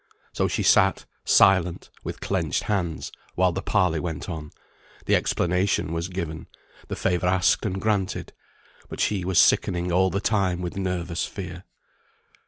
[0.33, 4.49] So she sat silent with clenched hands while the parley went on,
[5.05, 6.47] the explanation was given,
[6.87, 8.33] the favour asked and granted.
[8.89, 11.65] But she was sickening all the time with nervous fear.